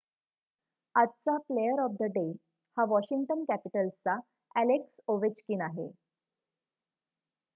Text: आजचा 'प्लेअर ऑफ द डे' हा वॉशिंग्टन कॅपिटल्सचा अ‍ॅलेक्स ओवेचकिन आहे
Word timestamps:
आजचा 0.95 1.35
'प्लेअर 1.39 1.79
ऑफ 1.79 1.91
द 1.99 2.03
डे' 2.13 2.31
हा 2.77 2.85
वॉशिंग्टन 2.87 3.43
कॅपिटल्सचा 3.45 4.15
अ‍ॅलेक्स 4.55 4.99
ओवेचकिन 5.07 5.61
आहे 5.61 5.89